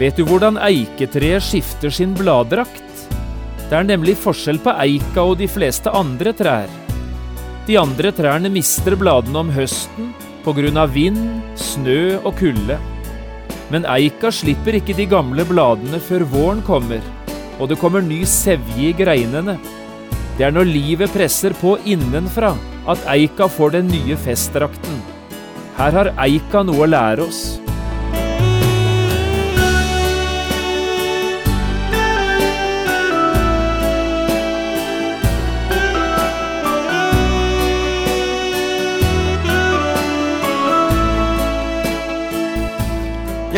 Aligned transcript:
Vet 0.00 0.16
du 0.16 0.22
hvordan 0.24 0.56
eiketreet 0.64 1.44
skifter 1.44 1.92
sin 1.92 2.14
bladdrakt? 2.16 3.02
Det 3.68 3.76
er 3.76 3.84
nemlig 3.84 4.14
forskjell 4.16 4.56
på 4.64 4.72
eika 4.80 5.26
og 5.28 5.36
de 5.42 5.48
fleste 5.50 5.92
andre 5.92 6.32
trær. 6.32 6.72
De 7.68 7.76
andre 7.76 8.08
trærne 8.16 8.48
mister 8.48 8.96
bladene 8.96 9.42
om 9.42 9.52
høsten 9.52 10.14
av 10.80 10.94
vind, 10.94 11.20
snø 11.54 12.16
og 12.24 12.32
kulde. 12.40 12.78
Men 13.68 13.84
eika 13.84 14.32
slipper 14.32 14.80
ikke 14.80 14.96
de 14.96 15.04
gamle 15.04 15.44
bladene 15.44 16.00
før 16.00 16.24
våren 16.24 16.62
kommer, 16.64 17.04
og 17.60 17.68
det 17.68 17.78
kommer 17.78 18.00
ny 18.00 18.24
sevje 18.24 18.88
i 18.88 18.96
greinene. 18.96 19.58
Det 20.38 20.48
er 20.48 20.50
når 20.56 20.64
livet 20.64 21.12
presser 21.12 21.52
på 21.60 21.76
innenfra 21.84 22.56
at 22.88 23.04
eika 23.04 23.52
får 23.52 23.76
den 23.76 23.92
nye 23.92 24.16
festdrakten. 24.16 25.02
Her 25.76 25.92
har 25.92 26.14
eika 26.24 26.64
noe 26.64 26.88
å 26.88 26.88
lære 26.88 27.28
oss. 27.28 27.59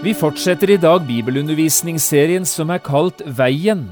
Vi 0.00 0.14
fortsetter 0.16 0.70
i 0.72 0.78
dag 0.80 1.02
bibelundervisningsserien 1.04 2.46
som 2.48 2.70
er 2.72 2.80
kalt 2.80 3.18
Veien. 3.36 3.82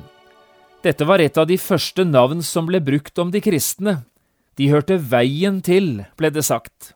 Dette 0.80 1.04
var 1.04 1.20
et 1.20 1.36
av 1.36 1.44
de 1.50 1.58
første 1.60 2.06
navn 2.08 2.40
som 2.40 2.64
ble 2.64 2.80
brukt 2.80 3.20
om 3.20 3.28
de 3.28 3.42
kristne. 3.44 3.92
De 4.56 4.70
hørte 4.72 4.96
veien 4.96 5.58
til, 5.60 6.06
ble 6.16 6.30
det 6.32 6.46
sagt. 6.48 6.94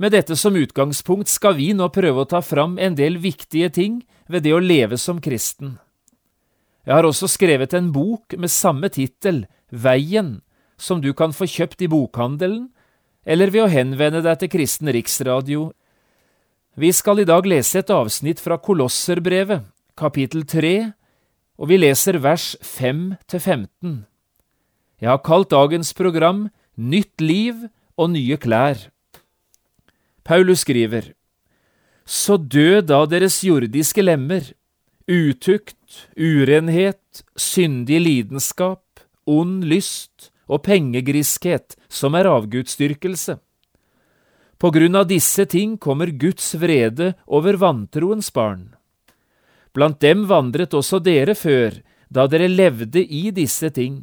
Med 0.00 0.16
dette 0.16 0.38
som 0.40 0.56
utgangspunkt 0.56 1.28
skal 1.28 1.58
vi 1.58 1.74
nå 1.76 1.90
prøve 1.92 2.24
å 2.24 2.30
ta 2.32 2.40
fram 2.40 2.78
en 2.80 2.96
del 2.96 3.20
viktige 3.20 3.68
ting 3.76 4.00
ved 4.24 4.46
det 4.48 4.56
å 4.56 4.64
leve 4.64 4.96
som 4.96 5.20
kristen. 5.20 5.76
Jeg 6.88 6.96
har 6.96 7.04
også 7.04 7.28
skrevet 7.28 7.76
en 7.76 7.92
bok 7.92 8.32
med 8.40 8.48
samme 8.48 8.88
tittel, 8.88 9.44
Veien, 9.68 10.38
som 10.80 11.04
du 11.04 11.12
kan 11.12 11.36
få 11.36 11.44
kjøpt 11.44 11.84
i 11.84 11.92
bokhandelen, 11.92 12.70
eller 13.28 13.52
ved 13.52 13.66
å 13.66 13.68
henvende 13.68 14.24
deg 14.24 14.40
til 14.40 14.56
Kristen 14.56 14.88
Riksradio 14.96 15.74
vi 16.78 16.92
skal 16.94 17.18
i 17.18 17.26
dag 17.26 17.46
lese 17.48 17.80
et 17.80 17.90
avsnitt 17.90 18.38
fra 18.38 18.54
Kolosserbrevet, 18.62 19.64
kapittel 19.98 20.44
3, 20.46 20.92
og 21.58 21.70
vi 21.72 21.78
leser 21.80 22.20
vers 22.22 22.52
5 22.62 23.16
til 23.26 23.40
15. 23.40 23.96
Jeg 25.02 25.10
har 25.10 25.24
kalt 25.26 25.50
dagens 25.50 25.90
program 25.94 26.46
Nytt 26.78 27.18
liv 27.18 27.64
og 27.98 28.12
nye 28.12 28.36
klær. 28.38 28.78
Paulus 30.22 30.62
skriver, 30.62 31.14
Så 32.06 32.36
død 32.36 32.86
da 32.86 33.04
deres 33.06 33.42
jordiske 33.42 34.02
lemmer, 34.02 34.52
utukt, 35.10 36.06
urenhet, 36.14 37.24
syndig 37.34 38.00
lidenskap, 38.00 39.02
ond 39.26 39.64
lyst 39.64 40.30
og 40.46 40.62
pengegriskhet, 40.62 41.74
som 41.90 42.14
er 42.14 42.30
avgudsdyrkelse 42.30 43.40
på 44.58 44.70
grunn 44.74 44.98
av 44.98 45.06
disse 45.06 45.46
ting 45.46 45.76
kommer 45.78 46.10
Guds 46.10 46.54
vrede 46.58 47.12
over 47.26 47.54
vantroens 47.54 48.32
barn. 48.34 48.74
Blant 49.74 50.00
dem 50.02 50.24
vandret 50.26 50.74
også 50.74 50.98
dere 50.98 51.36
før, 51.38 51.76
da 52.10 52.26
dere 52.26 52.48
levde 52.50 53.04
i 53.04 53.28
disse 53.34 53.70
ting. 53.70 54.02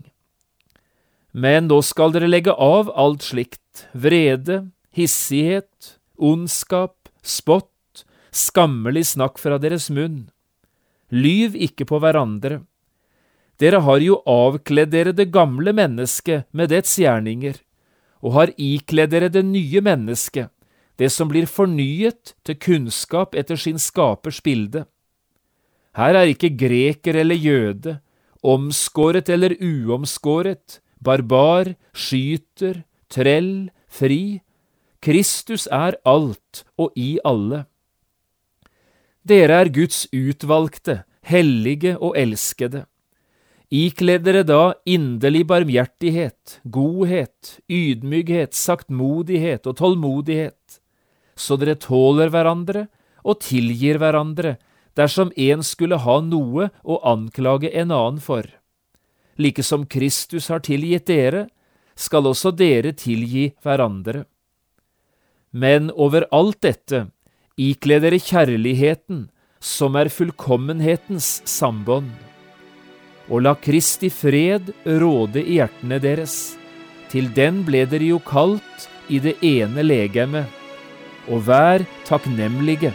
Men 1.35 1.67
nå 1.67 1.81
skal 1.83 2.13
dere 2.15 2.29
legge 2.31 2.53
av 2.55 2.91
alt 2.95 3.25
slikt, 3.27 3.89
vrede, 3.91 4.69
hissighet, 4.95 5.97
ondskap, 6.15 6.95
spott, 7.19 8.05
skammelig 8.31 9.09
snakk 9.11 9.41
fra 9.41 9.59
deres 9.59 9.89
munn. 9.91 10.29
Lyv 11.11 11.57
ikke 11.59 11.87
på 11.89 11.99
hverandre. 11.99 12.61
Dere 13.59 13.81
har 13.83 13.99
jo 14.03 14.21
avkledd 14.23 14.93
dere 14.95 15.11
det 15.15 15.27
gamle 15.35 15.75
mennesket 15.75 16.47
med 16.55 16.71
dets 16.71 16.95
gjerninger 16.99 17.59
og 18.25 18.33
har 18.33 18.53
ikledd 18.57 19.13
dere 19.13 19.29
det 19.29 19.43
nye 19.45 19.81
mennesket, 19.85 20.49
det 20.97 21.11
som 21.13 21.29
blir 21.29 21.45
fornyet 21.45 22.33
til 22.47 22.57
kunnskap 22.57 23.35
etter 23.37 23.59
sin 23.59 23.77
skapers 23.81 24.41
bilde. 24.41 24.85
Her 25.95 26.17
er 26.17 26.31
ikke 26.31 26.55
greker 26.57 27.19
eller 27.21 27.37
jøde, 27.37 27.99
omskåret 28.41 29.29
eller 29.29 29.55
uomskåret, 29.61 30.79
barbar, 30.99 31.75
skyter, 31.93 32.83
trell, 33.11 33.69
fri. 33.87 34.41
Kristus 35.05 35.67
er 35.71 35.99
alt 36.05 36.65
og 36.81 36.97
i 36.97 37.19
alle. 37.23 37.65
Dere 39.25 39.61
er 39.61 39.71
Guds 39.73 40.05
utvalgte, 40.13 41.03
hellige 41.25 41.95
og 41.97 42.17
elskede. 42.17 42.85
Ikle 43.73 44.19
dere 44.21 44.43
da 44.45 44.75
inderlig 44.85 45.45
barmhjertighet, 45.49 46.59
godhet, 46.69 47.57
ydmykhet, 47.71 48.53
saktmodighet 48.53 49.65
og 49.65 49.77
tålmodighet, 49.79 50.79
så 51.35 51.57
dere 51.57 51.75
tåler 51.81 52.29
hverandre 52.29 52.85
og 53.25 53.41
tilgir 53.41 53.97
hverandre 53.97 54.55
dersom 54.95 55.33
en 55.35 55.65
skulle 55.65 55.97
ha 55.97 56.19
noe 56.21 56.69
å 56.85 56.99
anklage 57.09 57.71
en 57.73 57.91
annen 57.91 58.21
for. 58.21 58.45
Like 59.35 59.65
som 59.65 59.87
Kristus 59.89 60.47
har 60.53 60.61
tilgitt 60.63 61.09
dere, 61.09 61.47
skal 61.95 62.27
også 62.27 62.51
dere 62.55 62.93
tilgi 62.95 63.49
hverandre. 63.63 64.25
Men 65.51 65.89
over 65.91 66.27
alt 66.35 66.61
dette, 66.63 67.07
ikle 67.57 67.99
dere 68.03 68.19
kjærligheten, 68.19 69.25
som 69.59 69.95
er 69.97 70.11
fullkommenhetens 70.13 71.39
sambånd 71.49 72.24
og 73.29 73.45
la 73.45 73.55
Kristi 73.57 74.11
fred 74.13 74.71
råde 74.85 75.41
i 75.41 75.59
hjertene 75.59 75.99
deres. 76.01 76.55
Til 77.09 77.31
den 77.33 77.63
ble 77.67 77.85
dere 77.89 78.11
jo 78.13 78.19
kalt 78.25 78.89
i 79.09 79.21
det 79.21 79.37
ene 79.45 79.85
legemet, 79.85 80.49
og 81.29 81.45
vær 81.47 81.85
takknemlige. 82.05 82.93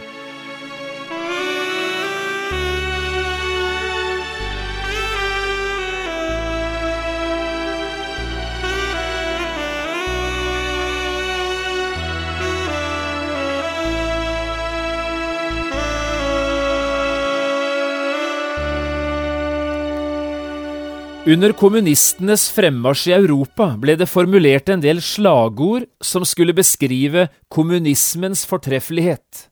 Under 21.21 21.51
kommunistenes 21.53 22.47
fremmarsj 22.49 23.11
i 23.11 23.13
Europa 23.13 23.67
ble 23.77 23.93
det 23.93 24.07
formulert 24.09 24.71
en 24.73 24.81
del 24.81 24.97
slagord 25.05 25.83
som 26.01 26.23
skulle 26.25 26.55
beskrive 26.57 27.27
kommunismens 27.45 28.41
fortreffelighet. 28.49 29.51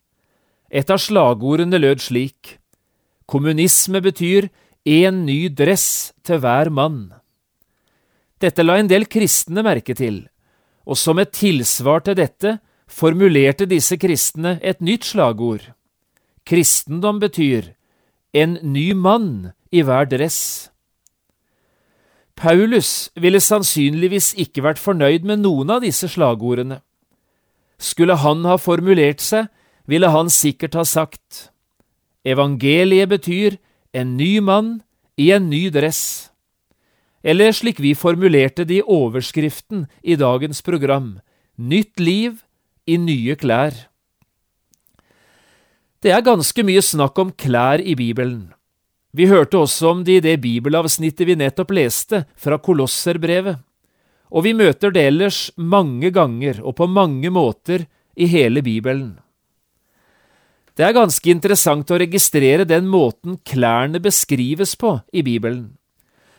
Et 0.74 0.90
av 0.90 0.98
slagordene 0.98 1.78
lød 1.78 2.02
slik 2.02 2.56
Kommunisme 3.30 4.02
betyr 4.02 4.48
én 4.82 5.22
ny 5.28 5.52
dress 5.54 6.10
til 6.26 6.42
hver 6.42 6.72
mann. 6.74 7.12
Dette 8.42 8.66
la 8.66 8.80
en 8.82 8.90
del 8.90 9.06
kristne 9.06 9.62
merke 9.62 9.94
til, 9.94 10.24
og 10.90 10.98
som 10.98 11.22
et 11.22 11.36
tilsvar 11.38 12.02
til 12.02 12.18
dette 12.18 12.56
formulerte 12.90 13.70
disse 13.70 14.00
kristne 14.02 14.58
et 14.66 14.82
nytt 14.82 15.06
slagord. 15.06 15.62
Kristendom 16.50 17.22
betyr 17.22 17.76
en 18.34 18.58
ny 18.64 18.90
mann 18.98 19.52
i 19.70 19.86
hver 19.86 20.10
dress. 20.10 20.69
Paulus 22.40 23.10
ville 23.20 23.42
sannsynligvis 23.44 24.32
ikke 24.40 24.64
vært 24.64 24.80
fornøyd 24.80 25.26
med 25.28 25.42
noen 25.44 25.74
av 25.76 25.84
disse 25.84 26.08
slagordene. 26.08 26.80
Skulle 27.80 28.16
han 28.22 28.46
ha 28.48 28.56
formulert 28.56 29.20
seg, 29.24 29.50
ville 29.90 30.08
han 30.14 30.30
sikkert 30.32 30.78
ha 30.80 30.86
sagt 30.88 31.50
Evangeliet 32.28 33.10
betyr 33.12 33.58
en 33.96 34.16
ny 34.16 34.40
mann 34.44 34.82
i 35.20 35.32
en 35.36 35.50
ny 35.52 35.68
dress. 35.74 36.30
Eller 37.24 37.52
slik 37.56 37.80
vi 37.84 37.96
formulerte 37.98 38.64
det 38.68 38.80
i 38.80 38.86
overskriften 38.86 39.88
i 40.04 40.16
dagens 40.20 40.62
program, 40.64 41.18
Nytt 41.60 42.00
liv 42.00 42.38
i 42.88 42.96
nye 42.96 43.36
klær. 43.36 43.76
Det 46.00 46.14
er 46.16 46.24
ganske 46.24 46.64
mye 46.64 46.80
snakk 46.80 47.20
om 47.20 47.34
klær 47.36 47.84
i 47.84 47.98
Bibelen. 48.00 48.54
Vi 49.16 49.26
hørte 49.26 49.58
også 49.58 49.90
om 49.94 50.04
det 50.06 50.20
i 50.20 50.26
det 50.26 50.36
bibelavsnittet 50.44 51.26
vi 51.26 51.38
nettopp 51.40 51.74
leste, 51.74 52.26
fra 52.38 52.60
Kolosserbrevet, 52.62 53.58
og 54.30 54.46
vi 54.46 54.54
møter 54.54 54.94
det 54.94 55.08
ellers 55.10 55.40
mange 55.58 56.12
ganger 56.14 56.62
og 56.62 56.76
på 56.78 56.86
mange 56.86 57.32
måter 57.34 57.88
i 58.14 58.28
hele 58.30 58.62
Bibelen. 58.62 59.18
Det 60.78 60.86
er 60.86 60.96
ganske 60.96 61.32
interessant 61.34 61.90
å 61.92 61.98
registrere 62.00 62.64
den 62.70 62.86
måten 62.88 63.40
klærne 63.44 64.00
beskrives 64.00 64.78
på 64.80 64.94
i 65.12 65.26
Bibelen. 65.26 65.74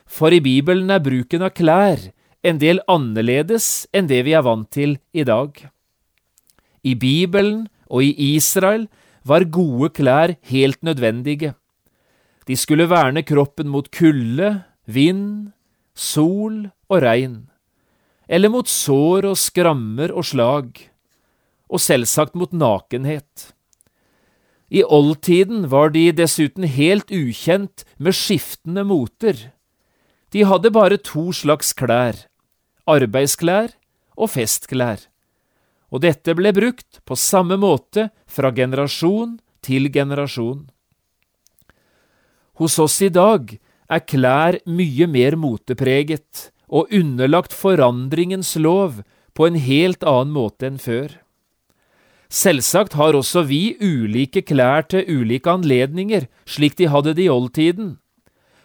For 0.07 0.33
i 0.33 0.41
Bibelen 0.41 0.89
er 0.95 1.03
bruken 1.03 1.43
av 1.45 1.53
klær 1.59 2.07
en 2.47 2.59
del 2.63 2.81
annerledes 2.89 3.85
enn 3.93 4.09
det 4.09 4.23
vi 4.25 4.33
er 4.39 4.47
vant 4.47 4.71
til 4.73 4.97
i 5.13 5.27
dag. 5.29 5.53
I 6.87 6.95
Bibelen 6.95 7.67
og 7.91 8.07
i 8.07 8.15
Israel 8.33 8.87
var 9.27 9.45
gode 9.53 9.91
klær 9.99 10.39
helt 10.49 10.81
nødvendige. 10.87 11.53
De 12.51 12.57
skulle 12.59 12.89
verne 12.91 13.23
kroppen 13.23 13.69
mot 13.71 13.87
kulde, 13.95 14.49
vind, 14.91 15.53
sol 15.95 16.65
og 16.91 16.97
regn, 17.05 17.45
eller 18.27 18.51
mot 18.51 18.67
sår 18.67 19.29
og 19.29 19.37
skrammer 19.39 20.11
og 20.11 20.27
slag, 20.27 20.81
og 21.71 21.79
selvsagt 21.79 22.35
mot 22.35 22.51
nakenhet. 22.51 23.53
I 24.67 24.83
oldtiden 24.83 25.69
var 25.71 25.95
de 25.95 26.09
dessuten 26.11 26.67
helt 26.67 27.15
ukjent 27.15 27.85
med 28.03 28.19
skiftende 28.19 28.83
moter. 28.83 29.39
De 30.35 30.43
hadde 30.43 30.75
bare 30.75 30.99
to 30.99 31.29
slags 31.31 31.71
klær, 31.79 32.19
arbeidsklær 32.91 33.77
og 34.19 34.35
festklær, 34.35 35.07
og 35.95 36.03
dette 36.03 36.35
ble 36.35 36.51
brukt 36.59 36.99
på 37.07 37.15
samme 37.15 37.63
måte 37.63 38.11
fra 38.27 38.51
generasjon 38.51 39.39
til 39.63 39.87
generasjon. 39.95 40.67
Hos 42.61 42.77
oss 42.77 42.99
i 43.01 43.09
dag 43.09 43.55
er 43.89 44.03
klær 44.05 44.59
mye 44.69 45.07
mer 45.09 45.33
motepreget 45.41 46.51
og 46.69 46.93
underlagt 46.93 47.57
forandringens 47.57 48.53
lov 48.61 49.01
på 49.33 49.49
en 49.49 49.57
helt 49.57 50.05
annen 50.05 50.35
måte 50.35 50.69
enn 50.69 50.77
før. 50.77 51.15
Selvsagt 52.29 52.99
har 53.01 53.17
også 53.17 53.47
vi 53.49 53.79
ulike 53.81 54.45
klær 54.45 54.85
til 54.93 55.09
ulike 55.09 55.49
anledninger, 55.51 56.29
slik 56.45 56.77
de 56.77 56.93
hadde 56.93 57.17
det 57.17 57.27
i 57.27 57.33
oldtiden, 57.33 57.97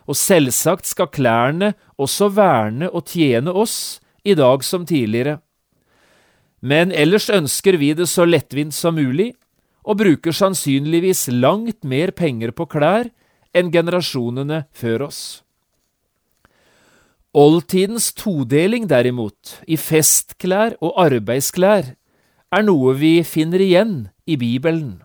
og 0.06 0.20
selvsagt 0.20 0.92
skal 0.92 1.10
klærne 1.10 1.72
også 1.96 2.30
verne 2.36 2.92
og 2.92 3.08
tjene 3.10 3.50
oss 3.50 4.02
i 4.28 4.36
dag 4.36 4.62
som 4.68 4.84
tidligere. 4.86 5.40
Men 6.60 6.92
ellers 6.92 7.32
ønsker 7.32 7.80
vi 7.80 7.96
det 7.96 8.12
så 8.12 8.28
lettvint 8.28 8.76
som 8.76 9.00
mulig, 9.00 9.32
og 9.88 10.02
bruker 10.04 10.36
sannsynligvis 10.36 11.30
langt 11.32 11.86
mer 11.88 12.12
penger 12.12 12.52
på 12.52 12.68
klær 12.68 13.08
enn 13.56 13.72
generasjonene 13.72 14.66
før 14.76 15.08
oss. 15.08 15.22
Oldtidens 17.36 18.14
todeling, 18.16 18.86
derimot, 18.88 19.58
i 19.68 19.76
festklær 19.76 20.78
og 20.80 20.96
arbeidsklær, 21.04 21.96
er 22.56 22.64
noe 22.64 22.94
vi 22.96 23.18
finner 23.28 23.60
igjen 23.60 23.98
i 24.24 24.38
Bibelen. 24.40 25.02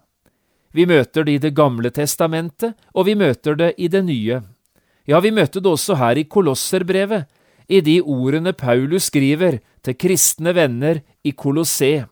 Vi 0.70 0.86
møter 0.86 1.26
det 1.26 1.32
i 1.34 1.42
Det 1.42 1.54
gamle 1.54 1.90
testamentet, 1.90 2.76
og 2.94 3.08
vi 3.08 3.16
møter 3.18 3.58
det 3.58 3.74
i 3.78 3.88
Det 3.88 4.04
nye. 4.06 4.42
Ja, 5.06 5.18
vi 5.18 5.32
møter 5.34 5.58
det 5.58 5.72
også 5.72 5.96
her 5.98 6.18
i 6.18 6.24
Kolosserbrevet, 6.24 7.26
i 7.68 7.80
de 7.80 8.00
ordene 8.02 8.52
Paulus 8.52 9.10
skriver 9.10 9.58
til 9.82 9.94
kristne 9.94 10.54
venner 10.54 11.02
i 11.24 11.32
Kolossé. 11.32 12.06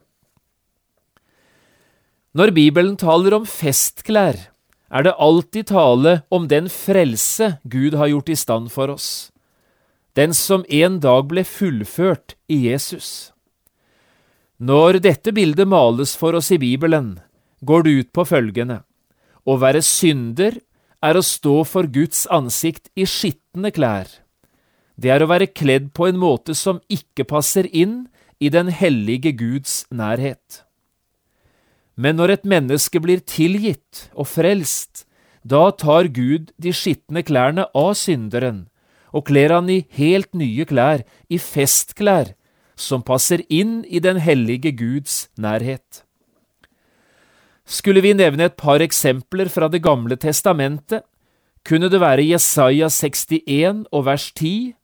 Når 2.34 2.50
Bibelen 2.54 2.96
taler 2.96 3.34
om 3.34 3.46
festklær, 3.46 4.50
er 4.88 5.04
det 5.04 5.16
alltid 5.20 5.68
tale 5.68 6.20
om 6.32 6.48
den 6.48 6.68
frelse 6.72 7.58
Gud 7.64 7.94
har 7.94 8.08
gjort 8.12 8.32
i 8.32 8.36
stand 8.36 8.70
for 8.72 8.92
oss, 8.92 9.30
den 10.16 10.34
som 10.34 10.64
en 10.68 10.98
dag 11.00 11.28
ble 11.30 11.44
fullført 11.44 12.34
i 12.48 12.64
Jesus. 12.68 13.32
Når 14.58 14.98
dette 15.04 15.32
bildet 15.32 15.68
males 15.68 16.16
for 16.18 16.34
oss 16.34 16.50
i 16.50 16.58
Bibelen, 16.58 17.20
går 17.62 17.84
det 17.84 17.90
ut 17.90 18.12
på 18.16 18.24
følgende. 18.26 18.80
Å 19.46 19.54
være 19.60 19.84
synder 19.86 20.58
er 21.04 21.18
å 21.18 21.22
stå 21.22 21.60
for 21.68 21.86
Guds 21.86 22.24
ansikt 22.26 22.90
i 22.98 23.06
skitne 23.06 23.70
klær. 23.70 24.08
Det 24.98 25.12
er 25.14 25.22
å 25.22 25.30
være 25.30 25.52
kledd 25.54 25.92
på 25.94 26.08
en 26.08 26.18
måte 26.18 26.56
som 26.58 26.80
ikke 26.90 27.28
passer 27.28 27.68
inn 27.70 28.08
i 28.42 28.50
den 28.50 28.72
hellige 28.74 29.30
Guds 29.38 29.84
nærhet. 29.94 30.64
Men 31.98 32.16
når 32.16 32.36
et 32.36 32.46
menneske 32.46 33.02
blir 33.02 33.20
tilgitt 33.26 34.06
og 34.14 34.30
frelst, 34.30 35.04
da 35.42 35.68
tar 35.74 36.08
Gud 36.14 36.52
de 36.58 36.70
skitne 36.70 37.24
klærne 37.26 37.66
av 37.74 37.94
synderen 37.98 38.68
og 39.12 39.28
kler 39.28 39.54
han 39.54 39.68
i 39.72 39.84
helt 39.98 40.34
nye 40.36 40.66
klær, 40.68 41.04
i 41.28 41.38
festklær, 41.40 42.34
som 42.78 43.02
passer 43.02 43.42
inn 43.48 43.80
i 43.88 44.00
den 44.04 44.20
hellige 44.22 44.72
Guds 44.76 45.26
nærhet. 45.40 46.04
Skulle 47.68 48.00
vi 48.04 48.14
nevne 48.16 48.48
et 48.48 48.56
par 48.56 48.80
eksempler 48.80 49.50
fra 49.52 49.68
Det 49.68 49.82
gamle 49.82 50.16
testamentet, 50.16 51.02
kunne 51.64 51.90
det 51.90 52.00
være 52.00 52.24
Jesaja 52.24 52.88
61 52.88 53.84
og 53.92 54.04
vers 54.06 54.32
10, 54.32 54.74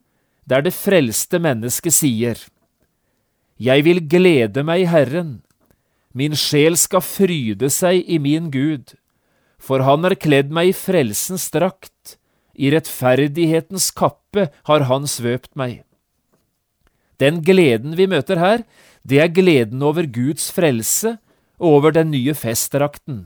der 0.44 0.60
det 0.60 0.74
frelste 0.74 1.38
mennesket 1.38 1.94
sier, 1.94 2.36
Jeg 3.56 3.84
vil 3.84 4.02
glede 4.08 4.64
meg 4.64 4.82
i 4.82 4.90
Herren, 4.90 5.42
Min 6.14 6.36
sjel 6.38 6.78
skal 6.78 7.02
fryde 7.02 7.68
seg 7.74 8.06
i 8.06 8.20
min 8.22 8.52
Gud, 8.54 8.94
for 9.58 9.82
han 9.82 10.06
har 10.06 10.14
kledd 10.14 10.52
meg 10.54 10.70
i 10.70 10.76
frelsens 10.76 11.48
drakt, 11.50 12.16
i 12.54 12.70
rettferdighetens 12.70 13.90
kappe 13.98 14.46
har 14.70 14.86
han 14.86 15.08
svøpt 15.10 15.56
meg. 15.58 15.82
Den 17.18 17.40
gleden 17.42 17.96
vi 17.98 18.06
møter 18.10 18.38
her, 18.38 18.62
det 19.02 19.20
er 19.22 19.34
gleden 19.34 19.82
over 19.82 20.06
Guds 20.06 20.50
frelse 20.54 21.16
og 21.58 21.80
over 21.80 21.94
den 21.94 22.12
nye 22.14 22.34
festdrakten. 22.34 23.24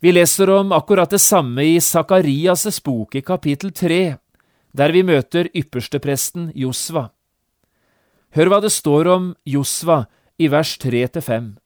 Vi 0.00 0.12
leser 0.12 0.50
om 0.52 0.72
akkurat 0.76 1.12
det 1.12 1.20
samme 1.20 1.64
i 1.64 1.78
Sakarias' 1.80 2.80
bok 2.84 3.16
i 3.16 3.24
kapittel 3.24 3.72
tre, 3.72 4.16
der 4.76 4.92
vi 4.92 5.02
møter 5.04 5.48
ypperstepresten 5.56 6.50
Josva. 6.56 7.10
Hør 8.36 8.52
hva 8.52 8.60
det 8.60 8.72
står 8.74 9.08
om 9.08 9.30
Josva 9.48 10.04
i 10.38 10.48
vers 10.52 10.76
3–5. 10.82 11.56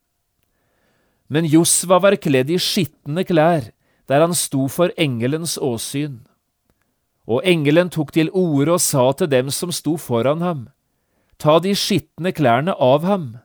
Men 1.31 1.47
Josva 1.47 2.01
var 2.03 2.17
kledd 2.19 2.51
i 2.51 2.59
skitne 2.59 3.25
klær, 3.27 3.71
der 4.11 4.25
han 4.25 4.35
sto 4.35 4.67
for 4.69 4.91
engelens 4.99 5.57
åsyn. 5.63 6.21
Og 7.31 7.47
engelen 7.47 7.91
tok 7.95 8.11
til 8.17 8.33
orde 8.35 8.75
og 8.75 8.83
sa 8.83 9.11
til 9.15 9.31
dem 9.31 9.51
som 9.55 9.71
sto 9.75 9.97
foran 9.97 10.43
ham, 10.43 10.69
Ta 11.41 11.57
de 11.57 11.71
skitne 11.73 12.35
klærne 12.37 12.75
av 12.77 13.07
ham. 13.09 13.39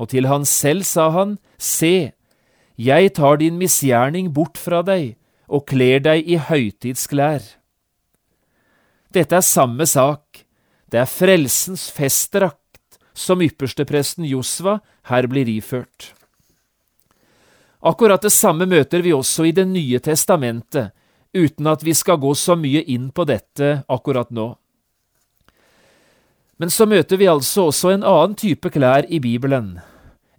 Og 0.00 0.08
til 0.14 0.30
han 0.30 0.46
selv 0.48 0.86
sa 0.88 1.10
han, 1.12 1.36
Se, 1.58 2.12
jeg 2.78 3.12
tar 3.18 3.36
din 3.36 3.58
misgjerning 3.60 4.30
bort 4.32 4.56
fra 4.56 4.80
deg 4.80 5.18
og 5.52 5.66
kler 5.68 6.00
deg 6.00 6.24
i 6.24 6.38
høytidsklær. 6.40 7.42
Dette 9.12 9.36
er 9.36 9.44
samme 9.44 9.84
sak, 9.84 10.46
det 10.88 11.02
er 11.02 11.10
frelsens 11.10 11.90
festdrakt 11.92 12.61
som 13.14 13.42
ypperstepresten 13.42 14.24
Josva 14.28 14.78
her 15.10 15.28
blir 15.28 15.48
iført. 15.48 16.12
Akkurat 17.82 18.22
det 18.22 18.30
samme 18.30 18.66
møter 18.70 19.02
vi 19.02 19.12
også 19.12 19.48
i 19.48 19.52
Det 19.52 19.66
nye 19.66 19.98
testamentet, 19.98 20.92
uten 21.34 21.66
at 21.66 21.82
vi 21.82 21.94
skal 21.94 22.20
gå 22.22 22.34
så 22.34 22.54
mye 22.56 22.84
inn 22.86 23.10
på 23.10 23.24
dette 23.26 23.82
akkurat 23.88 24.30
nå. 24.30 24.52
Men 26.62 26.70
så 26.70 26.86
møter 26.86 27.18
vi 27.18 27.26
altså 27.26 27.66
også 27.72 27.90
en 27.90 28.04
annen 28.06 28.36
type 28.38 28.70
klær 28.70 29.08
i 29.10 29.18
Bibelen. 29.18 29.80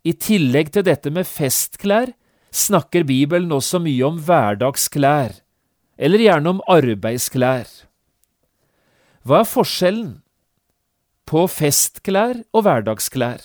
I 0.08 0.14
tillegg 0.16 0.72
til 0.72 0.86
dette 0.88 1.12
med 1.12 1.28
festklær 1.28 2.14
snakker 2.54 3.04
Bibelen 3.04 3.52
også 3.52 3.82
mye 3.84 4.06
om 4.08 4.22
hverdagsklær, 4.24 5.36
eller 5.98 6.24
gjerne 6.24 6.56
om 6.56 6.64
arbeidsklær. 6.70 7.68
Hva 9.28 9.42
er 9.44 9.50
forskjellen? 9.50 10.23
På 11.30 11.46
festklær 11.52 12.42
og 12.54 12.66
hverdagsklær. 12.66 13.42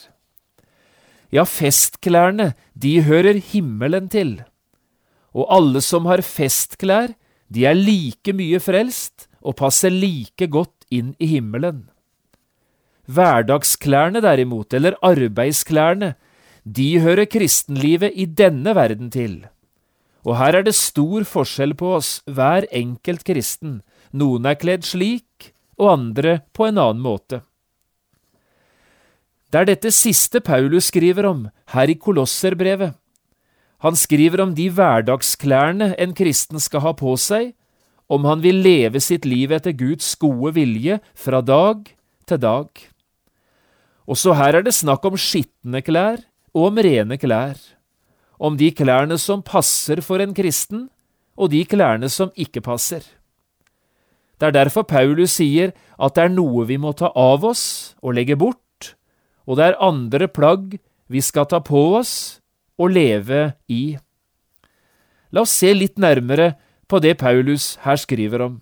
Ja, 1.35 1.45
festklærne, 1.45 2.55
de 2.73 3.03
hører 3.05 3.37
himmelen 3.51 4.09
til, 4.09 4.39
og 5.37 5.51
alle 5.53 5.83
som 5.85 6.09
har 6.09 6.25
festklær, 6.25 7.13
de 7.53 7.67
er 7.69 7.77
like 7.77 8.33
mye 8.37 8.61
frelst 8.61 9.29
og 9.41 9.57
passer 9.61 9.93
like 9.93 10.49
godt 10.49 10.89
inn 10.93 11.15
i 11.21 11.29
himmelen. 11.35 11.87
Hverdagsklærne 13.09 14.21
derimot, 14.25 14.73
eller 14.75 14.99
arbeidsklærne, 15.05 16.15
de 16.65 16.89
hører 17.01 17.25
kristenlivet 17.25 18.13
i 18.13 18.27
denne 18.27 18.75
verden 18.77 19.09
til. 19.13 19.47
Og 20.29 20.37
her 20.37 20.59
er 20.59 20.67
det 20.67 20.77
stor 20.77 21.25
forskjell 21.25 21.73
på 21.79 21.95
oss, 21.97 22.19
hver 22.29 22.67
enkelt 22.75 23.25
kristen. 23.25 23.81
Noen 24.13 24.49
er 24.49 24.59
kledd 24.61 24.85
slik, 24.85 25.55
og 25.81 25.93
andre 25.95 26.41
på 26.53 26.69
en 26.69 26.81
annen 26.83 27.01
måte. 27.01 27.41
Det 29.49 29.63
er 29.63 29.69
dette 29.71 29.91
siste 29.97 30.43
Paulus 30.45 30.91
skriver 30.91 31.25
om 31.25 31.47
her 31.73 31.89
i 31.89 31.97
Kolosserbrevet. 31.97 32.93
Han 33.81 33.97
skriver 33.97 34.43
om 34.43 34.53
de 34.53 34.67
hverdagsklærne 34.69 35.95
en 35.97 36.13
kristen 36.13 36.61
skal 36.61 36.85
ha 36.85 36.93
på 36.93 37.15
seg, 37.17 37.55
om 38.13 38.27
han 38.29 38.43
vil 38.45 38.61
leve 38.65 39.01
sitt 39.01 39.25
liv 39.29 39.53
etter 39.57 39.73
Guds 39.73 40.11
gode 40.21 40.53
vilje 40.59 40.99
fra 41.17 41.41
dag 41.41 41.89
til 42.29 42.43
dag. 42.43 42.69
Også 44.09 44.37
her 44.37 44.61
er 44.61 44.69
det 44.69 44.77
snakk 44.77 45.05
om 45.09 45.17
skitne 45.17 45.81
klær 45.85 46.21
og 46.53 46.69
om 46.69 46.85
rene 46.85 47.17
klær, 47.21 47.57
om 48.37 48.57
de 48.57 48.69
klærne 48.73 49.17
som 49.21 49.45
passer 49.45 50.05
for 50.05 50.21
en 50.21 50.37
kristen, 50.37 50.89
og 51.39 51.53
de 51.55 51.65
klærne 51.65 52.09
som 52.13 52.33
ikke 52.37 52.61
passer. 52.61 53.01
Det 54.39 54.49
er 54.49 54.57
derfor 54.61 54.85
Paulus 54.85 55.39
sier 55.39 55.73
at 55.97 56.17
det 56.17 56.25
er 56.27 56.35
noe 56.35 56.67
vi 56.69 56.77
må 56.77 56.93
ta 56.93 57.13
av 57.17 57.47
oss 57.47 57.95
og 58.03 58.17
legge 58.19 58.37
bort, 58.37 58.61
og 59.49 59.57
det 59.57 59.71
er 59.71 59.81
andre 59.81 60.29
plagg 60.29 60.77
vi 61.09 61.23
skal 61.25 61.49
ta 61.49 61.63
på 61.65 61.81
oss 61.97 62.13
og 62.79 62.93
leve 62.93 63.55
i. 63.73 63.97
La 65.33 65.45
oss 65.45 65.57
se 65.57 65.73
litt 65.73 65.97
nærmere 66.01 66.53
på 66.89 67.01
det 67.05 67.17
Paulus 67.21 67.77
her 67.85 67.97
skriver 68.01 68.45
om. 68.45 68.59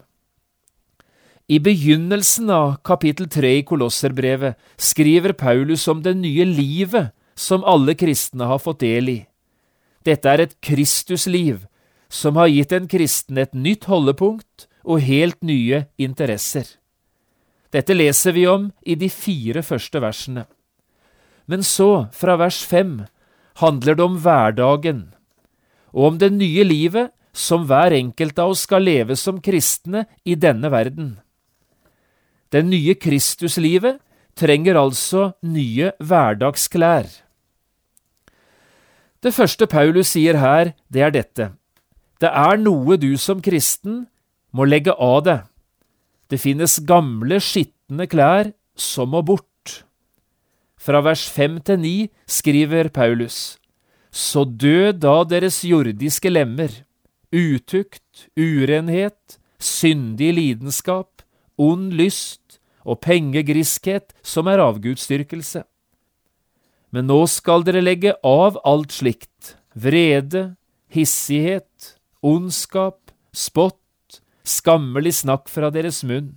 I 1.46 1.60
begynnelsen 1.62 2.50
av 2.50 2.80
kapittel 2.86 3.28
tre 3.30 3.52
i 3.60 3.66
Kolosserbrevet 3.66 4.56
skriver 4.82 5.34
Paulus 5.38 5.86
om 5.90 6.00
det 6.02 6.16
nye 6.18 6.46
livet 6.46 7.12
som 7.38 7.66
alle 7.66 7.94
kristne 7.94 8.48
har 8.50 8.62
fått 8.62 8.82
del 8.82 9.12
i. 9.12 9.20
Dette 10.06 10.30
er 10.30 10.42
et 10.42 10.56
Kristusliv 10.62 11.66
som 12.10 12.38
har 12.38 12.50
gitt 12.50 12.72
en 12.74 12.88
kristen 12.90 13.38
et 13.38 13.54
nytt 13.54 13.86
holdepunkt 13.90 14.66
og 14.86 15.02
helt 15.02 15.38
nye 15.42 15.84
interesser. 15.98 16.66
Dette 17.74 17.94
leser 17.94 18.34
vi 18.34 18.46
om 18.46 18.70
i 18.86 18.94
de 18.98 19.10
fire 19.10 19.62
første 19.66 20.02
versene. 20.02 20.46
Men 21.46 21.62
så, 21.62 22.08
fra 22.12 22.36
vers 22.40 22.62
fem, 22.66 23.04
handler 23.62 23.96
det 23.96 24.04
om 24.04 24.16
hverdagen, 24.20 25.02
og 25.94 26.10
om 26.12 26.18
det 26.20 26.32
nye 26.34 26.64
livet 26.66 27.12
som 27.36 27.66
hver 27.68 27.94
enkelt 27.96 28.38
av 28.40 28.54
oss 28.54 28.64
skal 28.66 28.84
leve 28.84 29.16
som 29.16 29.40
kristne 29.44 30.06
i 30.24 30.34
denne 30.34 30.70
verden. 30.72 31.16
Det 32.52 32.62
nye 32.64 32.96
Kristuslivet 32.96 34.00
trenger 34.36 34.78
altså 34.80 35.30
nye 35.44 35.92
hverdagsklær. 36.00 37.08
Det 39.24 39.32
første 39.34 39.66
Paulus 39.66 40.12
sier 40.14 40.38
her, 40.38 40.72
det 40.92 41.02
er 41.02 41.12
dette. 41.14 41.48
Det 42.20 42.30
er 42.30 42.60
noe 42.60 42.96
du 43.00 43.16
som 43.20 43.42
kristen 43.44 44.04
må 44.56 44.64
legge 44.68 44.92
av 44.92 45.22
deg. 45.26 45.44
Det 46.30 46.40
finnes 46.42 46.78
gamle, 46.88 47.40
skitne 47.40 48.06
klær 48.10 48.52
som 48.76 49.12
må 49.14 49.22
bort. 49.26 49.55
Fra 50.76 51.00
vers 51.04 51.24
fem 51.32 51.58
til 51.64 51.80
ni 51.80 51.96
skriver 52.28 52.88
Paulus, 52.88 53.58
Så 54.10 54.44
død 54.44 55.00
da 55.00 55.24
deres 55.24 55.64
jordiske 55.64 56.30
lemmer, 56.30 56.70
utukt, 57.32 58.28
urenhet, 58.36 59.38
syndig 59.58 60.34
lidenskap, 60.34 61.22
ond 61.58 61.92
lyst 61.92 62.60
og 62.84 63.00
pengegriskhet 63.00 64.14
som 64.22 64.46
er 64.48 64.62
avgudsdyrkelse. 64.62 65.64
Men 66.94 67.08
nå 67.10 67.18
skal 67.28 67.64
dere 67.66 67.82
legge 67.82 68.14
av 68.24 68.56
alt 68.64 68.94
slikt, 68.94 69.56
vrede, 69.74 70.54
hissighet, 70.92 71.96
ondskap, 72.24 73.10
spott, 73.34 74.22
skammelig 74.46 75.18
snakk 75.20 75.50
fra 75.52 75.72
deres 75.74 76.04
munn. 76.06 76.36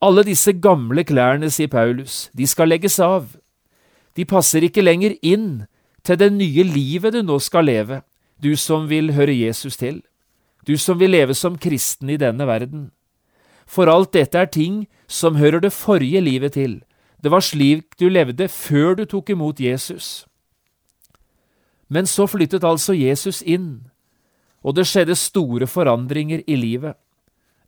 Alle 0.00 0.22
disse 0.22 0.52
gamle 0.52 1.02
klærne, 1.04 1.50
sier 1.50 1.68
Paulus, 1.68 2.28
de 2.36 2.46
skal 2.46 2.70
legges 2.70 3.00
av. 3.02 3.34
De 4.14 4.24
passer 4.24 4.62
ikke 4.62 4.84
lenger 4.84 5.16
inn 5.22 5.66
til 6.06 6.18
det 6.18 6.30
nye 6.32 6.62
livet 6.62 7.16
du 7.16 7.22
nå 7.22 7.38
skal 7.42 7.66
leve 7.66 8.02
du 8.38 8.54
som 8.56 8.86
vil 8.88 9.12
høre 9.16 9.34
Jesus 9.34 9.76
til, 9.76 10.02
du 10.66 10.76
som 10.78 10.98
vil 11.00 11.10
leve 11.10 11.34
som 11.34 11.58
kristen 11.58 12.10
i 12.10 12.18
denne 12.20 12.46
verden. 12.46 12.90
For 13.66 13.90
alt 13.90 14.12
dette 14.14 14.38
er 14.38 14.46
ting 14.46 14.86
som 15.06 15.36
hører 15.36 15.60
det 15.60 15.72
forrige 15.72 16.20
livet 16.20 16.54
til, 16.54 16.82
det 17.22 17.32
var 17.34 17.42
slik 17.42 17.98
du 17.98 18.08
levde 18.08 18.48
før 18.48 18.94
du 18.94 19.04
tok 19.04 19.30
imot 19.34 19.60
Jesus. 19.60 20.26
Men 21.88 22.06
så 22.06 22.28
flyttet 22.30 22.64
altså 22.64 22.94
Jesus 22.94 23.42
inn, 23.42 23.88
og 24.62 24.76
det 24.76 24.86
skjedde 24.86 25.16
store 25.18 25.66
forandringer 25.66 26.44
i 26.46 26.56
livet. 26.56 26.94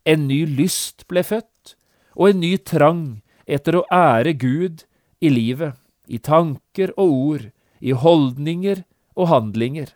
En 0.05 0.27
ny 0.27 0.45
lyst 0.45 1.07
ble 1.07 1.23
født, 1.23 1.75
og 2.15 2.31
en 2.31 2.41
ny 2.43 2.55
trang 2.57 3.21
etter 3.45 3.77
å 3.77 3.85
ære 3.91 4.33
Gud 4.39 4.83
i 5.21 5.31
livet, 5.31 5.75
i 6.07 6.17
tanker 6.17 6.93
og 6.97 7.11
ord, 7.11 7.47
i 7.79 7.93
holdninger 7.95 8.83
og 9.17 9.29
handlinger. 9.31 9.93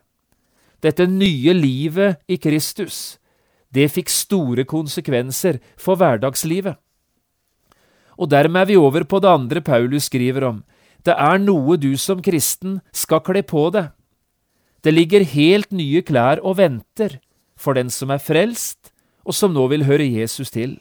Dette 0.81 1.07
nye 1.09 1.53
livet 1.55 2.21
i 2.27 2.37
Kristus, 2.37 3.17
det 3.73 3.89
fikk 3.91 4.11
store 4.11 4.65
konsekvenser 4.69 5.59
for 5.81 5.99
hverdagslivet. 5.99 6.77
Og 8.15 8.31
dermed 8.31 8.61
er 8.63 8.69
vi 8.69 8.79
over 8.79 9.03
på 9.03 9.19
det 9.19 9.31
andre 9.31 9.61
Paulus 9.61 10.07
skriver 10.07 10.45
om. 10.47 10.63
Det 11.03 11.13
er 11.13 11.41
noe 11.41 11.75
du 11.77 11.93
som 11.99 12.23
kristen 12.23 12.79
skal 12.95 13.21
kle 13.25 13.43
på 13.43 13.67
deg. 13.75 13.91
Det 14.85 14.93
ligger 14.93 15.25
helt 15.27 15.73
nye 15.73 16.01
klær 16.05 16.39
og 16.45 16.59
venter 16.61 17.19
for 17.57 17.75
den 17.75 17.89
som 17.89 18.11
er 18.13 18.21
frelst, 18.21 18.91
og 19.25 19.33
som 19.33 19.53
nå 19.55 19.65
vil 19.71 19.87
høre 19.87 20.05
Jesus 20.05 20.53
til. 20.53 20.77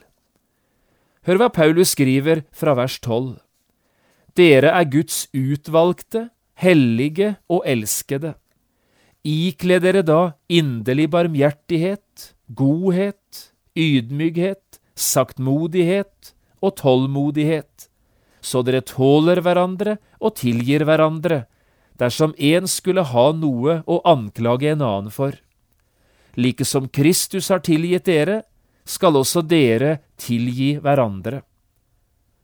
Hør 1.25 1.39
hva 1.41 1.49
Paulus 1.49 1.95
skriver 1.95 2.43
fra 2.53 2.75
vers 2.77 2.99
12. 3.01 3.39
Dere 4.37 4.69
er 4.77 4.85
Guds 4.93 5.23
utvalgte, 5.33 6.27
hellige 6.61 7.33
og 7.49 7.65
elskede. 7.65 8.35
Ikle 9.25 9.79
dere 9.81 10.03
da 10.05 10.35
inderlig 10.53 11.07
barmhjertighet, 11.15 12.35
godhet, 12.53 13.49
ydmykhet, 13.73 14.77
saktmodighet 14.93 16.33
og 16.61 16.77
tålmodighet, 16.77 17.89
så 18.45 18.61
dere 18.61 18.85
tåler 18.85 19.41
hverandre 19.41 19.97
og 20.21 20.37
tilgir 20.37 20.85
hverandre, 20.85 21.47
dersom 21.97 22.35
en 22.37 22.69
skulle 22.69 23.01
ha 23.01 23.31
noe 23.33 23.79
å 23.89 23.97
anklage 24.05 24.75
en 24.75 24.85
annen 24.85 25.09
for. 25.09 25.33
Like 26.37 26.67
som 26.67 26.85
Kristus 26.85 27.49
har 27.49 27.65
tilgitt 27.65 28.05
dere, 28.05 28.43
skal 28.85 29.17
også 29.17 29.41
dere 29.45 29.99
tilgi 30.21 30.75
hverandre. 30.81 31.41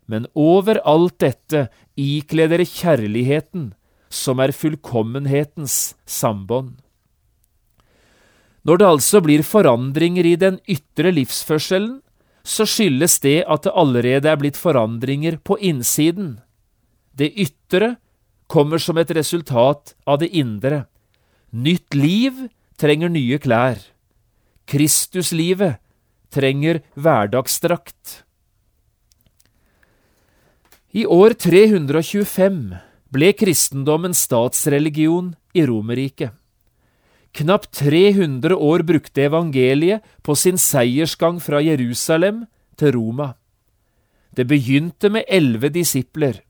Men 0.10 0.28
over 0.36 0.82
alt 0.84 1.20
dette 1.24 1.68
ikle 2.00 2.50
dere 2.52 2.68
kjærligheten, 2.68 3.72
som 4.12 4.42
er 4.44 4.52
fullkommenhetens 4.52 5.94
sambånd. 6.04 6.76
Når 8.68 8.78
det 8.78 8.88
altså 8.88 9.22
blir 9.24 9.42
forandringer 9.46 10.28
i 10.28 10.36
den 10.38 10.60
ytre 10.70 11.14
livsførselen, 11.16 12.02
så 12.44 12.66
skyldes 12.66 13.20
det 13.22 13.42
at 13.50 13.66
det 13.66 13.74
allerede 13.78 14.30
er 14.30 14.38
blitt 14.42 14.58
forandringer 14.58 15.38
på 15.46 15.58
innsiden. 15.62 16.40
Det 17.14 17.32
ytre 17.38 17.96
kommer 18.52 18.82
som 18.82 18.98
et 18.98 19.14
resultat 19.16 19.94
av 20.06 20.20
det 20.22 20.32
indre. 20.36 20.86
Nytt 21.52 21.96
liv 21.96 22.48
trenger 22.82 23.12
nye 23.14 23.38
klær. 23.42 23.80
Kristuslivet 24.70 25.81
trenger 26.32 26.82
hverdagsdrakt. 26.96 28.22
I 30.92 31.06
år 31.08 31.36
325 31.40 32.62
ble 33.12 33.32
kristendommen 33.36 34.16
statsreligion 34.16 35.34
i 35.56 35.64
Romerriket. 35.68 36.32
Knapt 37.32 37.72
300 37.80 38.56
år 38.56 38.84
brukte 38.84 39.24
evangeliet 39.24 40.04
på 40.22 40.36
sin 40.36 40.58
seiersgang 40.60 41.40
fra 41.40 41.62
Jerusalem 41.64 42.44
til 42.76 42.92
Roma. 42.98 43.30
Det 44.36 44.48
begynte 44.48 45.12
med 45.12 45.28
elleve 45.32 45.72
disipler, 45.72 46.42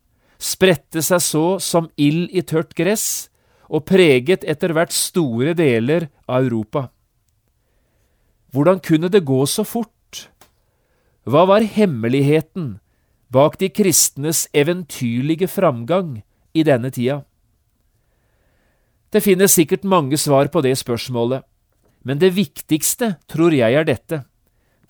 spredte 0.42 1.04
seg 1.06 1.22
så 1.22 1.46
som 1.62 1.90
ild 1.98 2.34
i 2.34 2.42
tørt 2.42 2.74
gress, 2.78 3.30
og 3.70 3.86
preget 3.86 4.44
etter 4.44 4.74
hvert 4.74 4.94
store 4.94 5.54
deler 5.58 6.10
av 6.28 6.50
Europa. 6.50 6.90
Hvordan 8.52 8.80
kunne 8.84 9.10
det 9.10 9.24
gå 9.26 9.46
så 9.48 9.64
fort? 9.64 10.28
Hva 11.24 11.46
var 11.48 11.64
hemmeligheten 11.64 12.80
bak 13.32 13.58
de 13.62 13.70
kristnes 13.70 14.48
eventyrlige 14.54 15.48
framgang 15.48 16.22
i 16.54 16.64
denne 16.68 16.92
tida? 16.92 17.22
Det 19.12 19.24
finnes 19.24 19.54
sikkert 19.56 19.84
mange 19.84 20.18
svar 20.18 20.48
på 20.52 20.64
det 20.64 20.78
spørsmålet, 20.80 21.44
men 22.04 22.20
det 22.20 22.34
viktigste 22.36 23.16
tror 23.32 23.54
jeg 23.56 23.76
er 23.76 23.88
dette. 23.88 24.24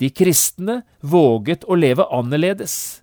De 0.01 0.09
kristne 0.09 0.81
våget 1.01 1.65
å 1.69 1.77
leve 1.77 2.07
annerledes. 2.09 3.01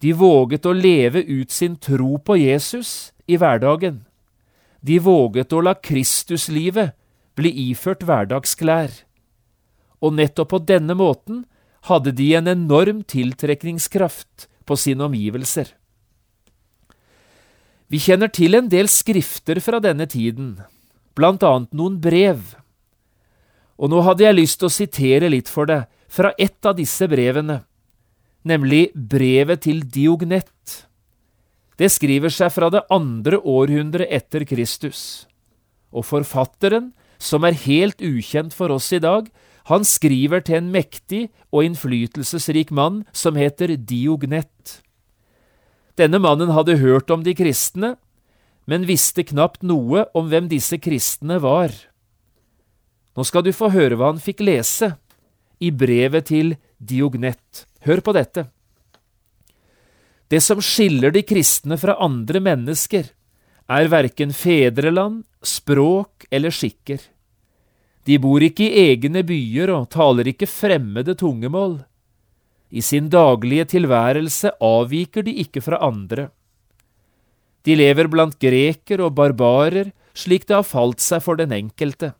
De 0.00 0.14
våget 0.16 0.66
å 0.66 0.72
leve 0.72 1.22
ut 1.22 1.50
sin 1.52 1.76
tro 1.76 2.16
på 2.18 2.38
Jesus 2.40 3.12
i 3.28 3.36
hverdagen. 3.38 4.00
De 4.80 4.98
våget 4.98 5.52
å 5.52 5.60
la 5.60 5.74
Kristuslivet 5.76 6.96
bli 7.36 7.52
iført 7.68 8.02
hverdagsklær. 8.06 8.90
Og 10.00 10.16
nettopp 10.16 10.54
på 10.54 10.62
denne 10.64 10.96
måten 10.96 11.44
hadde 11.88 12.12
de 12.16 12.32
en 12.36 12.48
enorm 12.50 13.02
tiltrekningskraft 13.08 14.48
på 14.68 14.76
sine 14.76 15.06
omgivelser. 15.08 15.72
Vi 17.90 17.98
kjenner 17.98 18.30
til 18.30 18.54
en 18.54 18.68
del 18.70 18.86
skrifter 18.90 19.58
fra 19.64 19.80
denne 19.82 20.06
tiden, 20.06 20.60
blant 21.18 21.42
annet 21.42 21.72
noen 21.74 21.96
brev. 22.02 22.52
Og 23.80 23.90
nå 23.90 24.02
hadde 24.06 24.28
jeg 24.28 24.36
lyst 24.36 24.60
til 24.60 24.68
å 24.68 24.74
sitere 24.76 25.30
litt 25.32 25.50
for 25.50 25.66
deg 25.66 25.88
fra 26.10 26.30
ett 26.38 26.66
av 26.66 26.76
disse 26.78 27.08
brevene, 27.10 27.62
nemlig 28.46 28.90
brevet 28.94 29.64
til 29.66 29.82
Diognett. 29.82 30.86
Det 31.80 31.88
skriver 31.90 32.30
seg 32.30 32.52
fra 32.52 32.68
det 32.70 32.84
andre 32.92 33.40
århundret 33.40 34.10
etter 34.12 34.44
Kristus. 34.46 35.26
Og 35.90 36.06
forfatteren, 36.06 36.92
som 37.18 37.44
er 37.44 37.58
helt 37.66 38.02
ukjent 38.04 38.54
for 38.54 38.70
oss 38.70 38.92
i 38.94 39.00
dag, 39.02 39.26
han 39.68 39.84
skriver 39.84 40.44
til 40.44 40.60
en 40.60 40.70
mektig 40.72 41.26
og 41.50 41.66
innflytelsesrik 41.66 42.70
mann 42.72 43.02
som 43.12 43.36
heter 43.36 43.74
Diognett. 43.76 44.80
Denne 46.00 46.20
mannen 46.22 46.52
hadde 46.54 46.78
hørt 46.80 47.10
om 47.12 47.24
de 47.26 47.34
kristne, 47.36 47.96
men 48.70 48.86
visste 48.88 49.24
knapt 49.26 49.64
noe 49.66 50.06
om 50.16 50.30
hvem 50.30 50.48
disse 50.48 50.78
kristne 50.80 51.40
var. 51.42 51.74
Nå 53.16 53.26
skal 53.26 53.44
du 53.44 53.52
få 53.52 53.72
høre 53.74 53.98
hva 53.98 54.12
han 54.12 54.22
fikk 54.22 54.42
lese 54.46 54.94
i 55.60 55.72
brevet 55.74 56.30
til 56.30 56.54
Diognett. 56.78 57.66
Hør 57.84 58.00
på 58.04 58.14
dette. 58.16 58.46
Det 60.30 60.38
som 60.44 60.60
skiller 60.62 61.10
de 61.10 61.24
kristne 61.26 61.76
fra 61.80 61.96
andre 62.00 62.40
mennesker, 62.40 63.08
er 63.70 63.90
verken 63.90 64.32
fedreland, 64.34 65.24
språk 65.42 66.26
eller 66.30 66.54
skikker. 66.54 67.02
De 68.08 68.16
bor 68.18 68.42
ikke 68.42 68.66
i 68.66 68.90
egne 68.90 69.22
byer 69.26 69.72
og 69.74 69.90
taler 69.92 70.30
ikke 70.32 70.48
fremmede 70.48 71.14
tungemål. 71.18 71.80
I 72.70 72.80
sin 72.80 73.10
daglige 73.10 73.66
tilværelse 73.76 74.54
avviker 74.62 75.26
de 75.26 75.34
ikke 75.42 75.62
fra 75.64 75.80
andre. 75.84 76.30
De 77.66 77.76
lever 77.76 78.08
blant 78.08 78.38
greker 78.40 79.02
og 79.04 79.16
barbarer 79.18 79.90
slik 80.16 80.46
det 80.48 80.56
har 80.56 80.66
falt 80.66 81.02
seg 81.02 81.22
for 81.24 81.38
den 81.38 81.52
enkelte. 81.52 82.14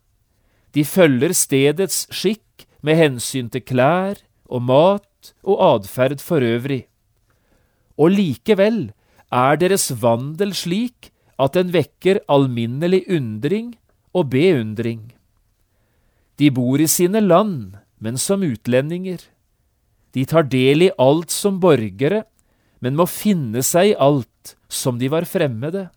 De 0.74 0.84
følger 0.86 1.32
stedets 1.34 2.04
skikk 2.14 2.66
med 2.86 2.98
hensyn 3.00 3.48
til 3.50 3.64
klær 3.66 4.20
og 4.50 4.62
mat 4.68 5.32
og 5.42 5.62
atferd 5.64 6.20
for 6.22 6.44
øvrig. 6.44 6.84
Og 8.00 8.12
likevel 8.14 8.90
er 9.30 9.58
deres 9.60 9.90
vandel 10.02 10.54
slik 10.56 11.10
at 11.40 11.56
den 11.56 11.72
vekker 11.72 12.20
alminnelig 12.28 13.04
undring 13.08 13.74
og 14.14 14.30
beundring. 14.32 15.10
De 16.40 16.48
bor 16.48 16.80
i 16.80 16.88
sine 16.88 17.20
land, 17.20 17.76
men 18.00 18.16
som 18.16 18.40
utlendinger. 18.40 19.20
De 20.16 20.24
tar 20.24 20.46
del 20.48 20.86
i 20.86 20.92
alt 20.96 21.30
som 21.34 21.58
borgere, 21.60 22.22
men 22.80 22.96
må 22.96 23.04
finne 23.04 23.60
seg 23.66 23.92
i 23.92 23.98
alt 24.00 24.54
som 24.72 24.96
de 24.96 25.10
var 25.12 25.28
fremmede. 25.28 25.90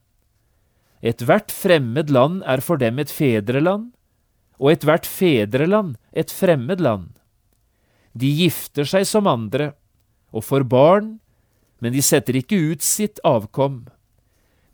Ethvert 1.00 1.52
fremmed 1.52 2.12
land 2.12 2.44
er 2.44 2.60
for 2.64 2.80
dem 2.82 3.00
et 3.00 3.12
fedreland, 3.12 3.94
og 4.60 4.74
ethvert 4.74 5.08
fedreland 5.08 5.96
et 6.12 6.32
fremmed 6.32 6.84
land. 6.84 7.10
De 8.12 8.28
gifter 8.28 8.88
seg 8.88 9.08
som 9.08 9.32
andre, 9.32 9.72
og 10.36 10.44
får 10.44 10.68
barn, 10.68 11.18
men 11.80 11.96
de 11.96 12.04
setter 12.04 12.36
ikke 12.40 12.60
ut 12.72 12.84
sitt 12.84 13.20
avkom. 13.24 13.86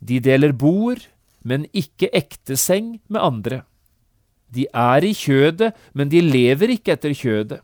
De 0.02 0.18
deler 0.18 0.50
bord, 0.50 1.06
men 1.46 1.66
ikke 1.70 2.10
ekteseng 2.10 2.98
med 3.06 3.22
andre. 3.22 3.62
De 4.50 4.66
er 4.74 5.06
i 5.06 5.12
kjødet, 5.14 5.74
men 5.94 6.10
de 6.10 6.22
lever 6.24 6.74
ikke 6.74 6.96
etter 6.96 7.14
kjødet. 7.14 7.60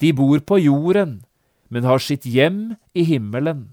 De 0.00 0.12
bor 0.16 0.40
på 0.40 0.56
jorden, 0.62 1.20
men 1.68 1.84
har 1.84 2.00
sitt 2.00 2.24
hjem 2.24 2.76
i 2.96 3.04
himmelen. 3.04 3.68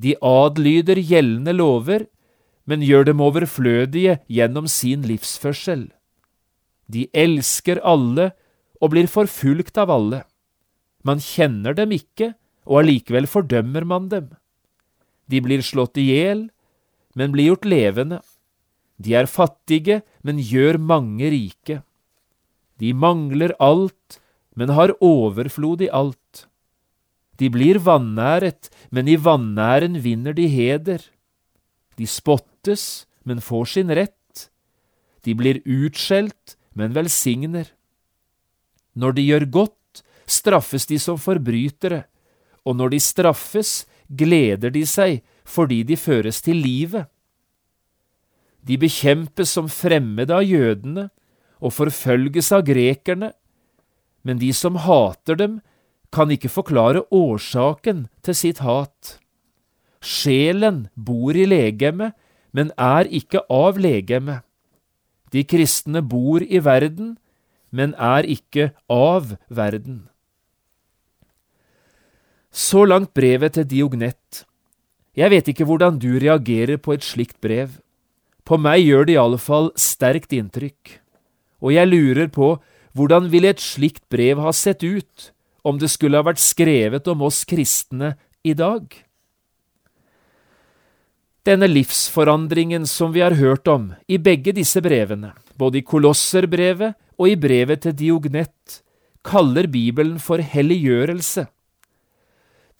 De 0.00 0.16
adlyder 0.24 0.96
gjeldende 1.04 1.52
lover, 1.52 2.06
men 2.64 2.84
gjør 2.86 3.10
dem 3.10 3.20
overflødige 3.20 4.20
gjennom 4.30 4.68
sin 4.70 5.04
livsførsel. 5.04 5.90
De 6.90 7.06
elsker 7.12 7.80
alle 7.86 8.30
og 8.80 8.94
blir 8.94 9.10
forfulgt 9.10 9.78
av 9.78 9.92
alle. 9.92 10.22
Man 11.04 11.20
kjenner 11.22 11.76
dem 11.76 11.92
ikke, 11.94 12.32
og 12.64 12.82
allikevel 12.82 13.28
fordømmer 13.28 13.84
man 13.88 14.08
dem. 14.12 14.30
De 15.30 15.40
blir 15.44 15.62
slått 15.64 16.00
i 16.00 16.08
hjel, 16.10 16.48
men 17.14 17.32
blir 17.34 17.52
gjort 17.52 17.68
levende. 17.68 18.20
De 19.00 19.14
er 19.16 19.28
fattige, 19.30 20.02
men 20.22 20.40
gjør 20.44 20.78
mange 20.78 21.30
rike. 21.32 21.80
De 22.80 22.92
mangler 22.92 23.54
alt, 23.60 24.20
men 24.56 24.72
har 24.76 24.92
overflod 25.00 25.80
i 25.84 25.88
alt. 25.92 26.46
De 27.40 27.48
blir 27.48 27.80
vannæret, 27.80 28.68
men 28.92 29.08
i 29.08 29.16
vannæren 29.16 29.96
vinner 30.04 30.36
de 30.36 30.46
heder. 30.52 31.00
De 31.96 32.06
spottes, 32.06 33.06
men 33.24 33.40
får 33.40 33.64
sin 33.72 33.92
rett. 33.96 34.50
De 35.24 35.34
blir 35.36 35.62
utskjelt, 35.64 36.56
men 36.76 36.92
velsigner. 36.96 37.72
Når 38.96 39.16
de 39.16 39.24
gjør 39.24 39.46
godt, 39.48 40.02
straffes 40.28 40.86
de 40.86 40.98
som 41.00 41.18
forbrytere, 41.20 42.04
og 42.64 42.76
når 42.76 42.92
de 42.94 43.00
straffes, 43.00 43.86
gleder 44.10 44.72
de 44.74 44.84
seg 44.86 45.22
fordi 45.48 45.82
de 45.86 45.96
føres 45.96 46.42
til 46.44 46.60
livet. 46.60 47.08
De 48.66 48.76
bekjempes 48.80 49.52
som 49.56 49.70
fremmede 49.72 50.34
av 50.36 50.44
jødene 50.44 51.08
og 51.60 51.74
forfølges 51.76 52.50
av 52.56 52.64
grekerne, 52.68 53.32
men 54.22 54.40
de 54.40 54.52
som 54.56 54.76
hater 54.84 55.38
dem, 55.40 55.60
kan 56.10 56.32
ikke 56.34 56.50
forklare 56.50 57.04
årsaken 57.14 58.08
til 58.26 58.34
sitt 58.34 58.60
hat. 58.66 59.16
Sjelen 60.02 60.88
bor 60.96 61.36
i 61.38 61.46
legemet, 61.46 62.16
men 62.50 62.72
er 62.74 63.06
ikke 63.06 63.44
av 63.46 63.78
legemet. 63.78 64.42
De 65.30 65.44
kristne 65.46 66.02
bor 66.02 66.42
i 66.42 66.58
verden, 66.64 67.14
men 67.70 67.94
er 67.94 68.26
ikke 68.26 68.72
av 68.90 69.36
verden. 69.46 70.08
Så 72.50 72.82
langt 72.82 73.14
brevet 73.14 73.54
til 73.54 73.68
Diognett. 73.70 74.42
Jeg 75.14 75.30
vet 75.30 75.48
ikke 75.52 75.66
hvordan 75.68 76.00
du 76.02 76.18
reagerer 76.18 76.80
på 76.82 76.96
et 76.96 77.06
slikt 77.06 77.38
brev. 77.38 77.78
På 78.50 78.58
meg 78.58 78.82
gjør 78.82 79.06
det 79.06 79.14
i 79.14 79.20
alle 79.22 79.38
fall 79.38 79.68
sterkt 79.78 80.32
inntrykk, 80.34 80.96
og 81.62 81.70
jeg 81.70 81.86
lurer 81.86 82.26
på 82.34 82.56
hvordan 82.98 83.28
ville 83.30 83.52
et 83.52 83.62
slikt 83.62 84.08
brev 84.10 84.40
ha 84.42 84.50
sett 84.50 84.82
ut 84.82 85.28
om 85.62 85.76
det 85.78 85.92
skulle 85.92 86.18
ha 86.18 86.26
vært 86.26 86.42
skrevet 86.42 87.06
om 87.12 87.22
oss 87.28 87.44
kristne 87.46 88.16
i 88.42 88.56
dag? 88.58 88.88
Denne 91.46 91.68
livsforandringen 91.70 92.88
som 92.90 93.14
vi 93.14 93.22
har 93.22 93.38
hørt 93.38 93.70
om 93.70 93.92
i 94.10 94.18
begge 94.18 94.52
disse 94.56 94.82
brevene, 94.82 95.30
både 95.54 95.78
i 95.78 95.86
Kolosserbrevet 95.86 96.98
og 97.22 97.30
i 97.30 97.36
brevet 97.38 97.84
til 97.86 97.94
Diognett, 97.94 98.80
kaller 99.22 99.68
Bibelen 99.70 100.18
for 100.18 100.42
helliggjørelse. 100.42 101.46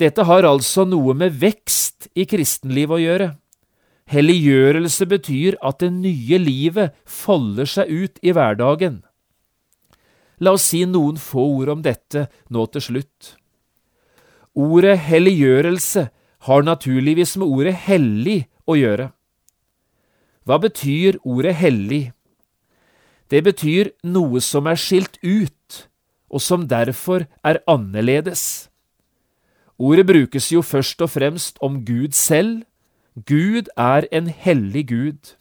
Dette 0.03 0.27
har 0.27 0.49
altså 0.49 0.83
noe 0.89 1.15
med 1.15 1.39
vekst 1.39 2.11
i 2.19 2.27
kristenlivet 2.27 2.99
å 2.99 3.01
gjøre. 3.05 3.31
Helliggjørelse 4.11 5.07
betyr 5.07 5.57
at 5.63 5.79
det 5.83 5.93
nye 5.95 6.39
livet 6.43 6.97
folder 7.07 7.69
seg 7.69 7.91
ut 7.91 8.19
i 8.27 8.35
hverdagen. 8.35 9.03
La 10.41 10.55
oss 10.57 10.71
si 10.73 10.83
noen 10.89 11.21
få 11.21 11.45
ord 11.61 11.75
om 11.77 11.85
dette 11.85 12.27
nå 12.51 12.65
til 12.75 12.83
slutt. 12.83 13.35
Ordet 14.57 14.97
helliggjørelse 15.05 16.09
har 16.49 16.63
naturligvis 16.67 17.37
med 17.39 17.47
ordet 17.47 17.75
hellig 17.87 18.39
å 18.67 18.75
gjøre. 18.81 19.11
Hva 20.49 20.57
betyr 20.59 21.21
ordet 21.23 21.55
hellig? 21.61 22.09
Det 23.31 23.45
betyr 23.47 23.93
noe 24.03 24.41
som 24.43 24.67
er 24.67 24.81
skilt 24.81 25.21
ut, 25.23 25.85
og 26.33 26.43
som 26.43 26.67
derfor 26.67 27.29
er 27.47 27.61
annerledes. 27.71 28.71
Ordet 29.79 30.07
brukes 30.09 30.51
jo 30.51 30.65
først 30.67 31.05
og 31.05 31.13
fremst 31.15 31.61
om 31.63 31.85
Gud 31.87 32.17
selv. 32.17 32.65
Gud 33.27 33.69
er 33.77 34.07
en 34.13 34.29
hellig 34.29 34.87
Gud. 34.89 35.35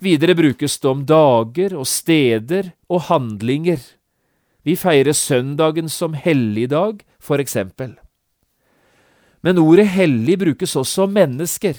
Videre 0.00 0.34
brukes 0.34 0.78
det 0.80 0.90
om 0.90 1.04
dager 1.06 1.74
og 1.76 1.86
steder 1.86 2.72
og 2.88 3.06
handlinger. 3.08 3.80
Vi 4.64 4.76
feirer 4.76 5.12
søndagen 5.12 5.88
som 5.88 6.14
helligdag, 6.14 7.04
for 7.20 7.40
eksempel. 7.40 7.94
Men 9.44 9.60
ordet 9.60 9.88
hellig 9.92 10.38
brukes 10.40 10.76
også 10.76 11.04
om 11.04 11.12
mennesker. 11.12 11.76